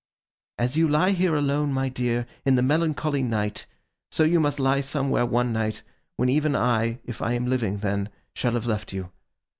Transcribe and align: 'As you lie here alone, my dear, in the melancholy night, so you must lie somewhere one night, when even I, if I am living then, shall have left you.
'As 0.57 0.75
you 0.75 0.87
lie 0.89 1.11
here 1.11 1.35
alone, 1.35 1.71
my 1.71 1.87
dear, 1.87 2.25
in 2.43 2.55
the 2.55 2.63
melancholy 2.63 3.21
night, 3.21 3.67
so 4.09 4.23
you 4.23 4.39
must 4.39 4.59
lie 4.59 4.81
somewhere 4.81 5.27
one 5.27 5.53
night, 5.53 5.83
when 6.15 6.27
even 6.27 6.55
I, 6.55 6.97
if 7.05 7.21
I 7.21 7.33
am 7.33 7.45
living 7.45 7.77
then, 7.81 8.09
shall 8.33 8.53
have 8.53 8.65
left 8.65 8.93
you. 8.93 9.11